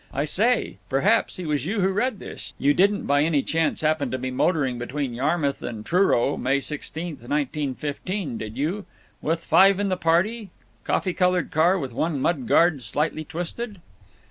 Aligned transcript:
I 0.11 0.25
say, 0.25 0.79
perhaps 0.89 1.35
he 1.37 1.45
was 1.45 1.63
you 1.63 1.81
who 1.81 1.89
read 1.89 2.17
this 2.17 2.53
you 2.57 2.73
didn't 2.73 3.05
by 3.05 3.21
any 3.23 3.43
chance 3.43 3.81
happen 3.81 4.09
to 4.09 4.17
be 4.17 4.31
motoring 4.31 4.79
between 4.79 5.13
Yarmouth 5.13 5.61
and 5.61 5.85
Truro, 5.85 6.37
May 6.37 6.59
16, 6.59 7.17
1915, 7.19 8.39
did 8.39 8.57
you? 8.57 8.87
With 9.21 9.45
five 9.45 9.79
in 9.79 9.89
the 9.89 9.97
party; 9.97 10.49
coffee 10.85 11.13
colored 11.13 11.51
car 11.51 11.77
with 11.77 11.93
one 11.93 12.19
mud 12.19 12.47
guard 12.47 12.81
slightly 12.81 13.23
twisted? 13.23 13.79